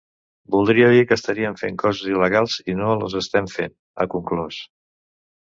[0.53, 4.63] Voldria dir que estaríem fent coses il·legals, i no les estem fent, ha conclòs.